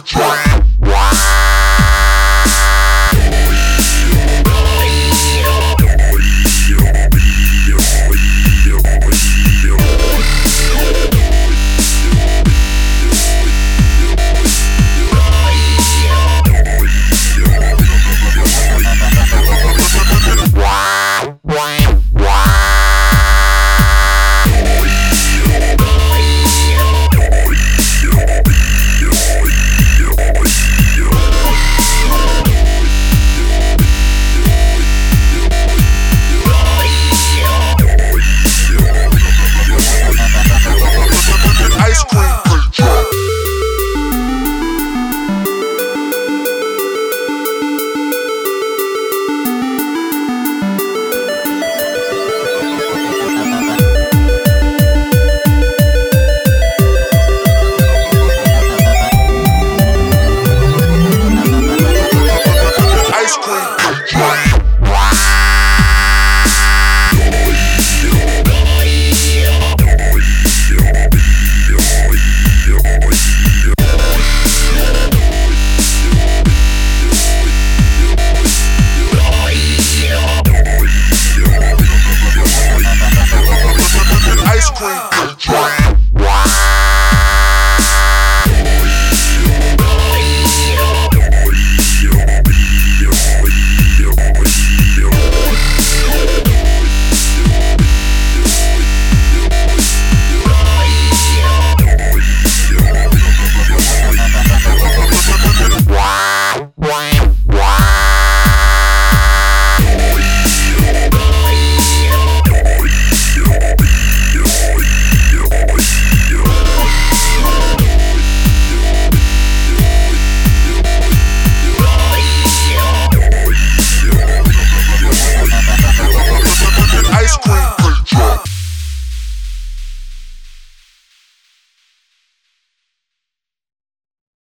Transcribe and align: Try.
Try. 0.00 0.51